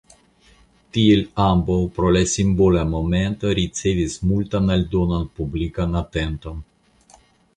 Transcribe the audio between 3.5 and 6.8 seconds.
ricevis multan aldonan publikan atenton.